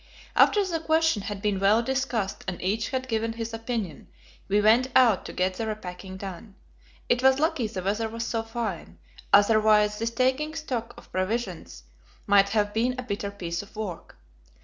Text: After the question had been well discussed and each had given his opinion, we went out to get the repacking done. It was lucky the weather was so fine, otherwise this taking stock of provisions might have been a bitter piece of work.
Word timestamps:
After 0.35 0.65
the 0.65 0.79
question 0.79 1.21
had 1.21 1.43
been 1.43 1.59
well 1.59 1.83
discussed 1.83 2.43
and 2.47 2.59
each 2.59 2.89
had 2.89 3.07
given 3.07 3.33
his 3.33 3.53
opinion, 3.53 4.07
we 4.47 4.59
went 4.59 4.87
out 4.95 5.25
to 5.25 5.31
get 5.31 5.53
the 5.53 5.67
repacking 5.67 6.17
done. 6.17 6.55
It 7.07 7.21
was 7.21 7.37
lucky 7.37 7.67
the 7.67 7.83
weather 7.83 8.09
was 8.09 8.25
so 8.25 8.41
fine, 8.41 8.97
otherwise 9.31 9.99
this 9.99 10.09
taking 10.09 10.55
stock 10.55 10.95
of 10.97 11.11
provisions 11.11 11.83
might 12.25 12.49
have 12.49 12.73
been 12.73 12.93
a 12.97 13.03
bitter 13.03 13.29
piece 13.29 13.61
of 13.61 13.75
work. 13.75 14.17